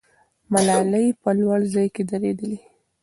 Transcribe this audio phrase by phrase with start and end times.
[0.51, 2.57] ملالۍ په لوړ ځای کې درېدلې.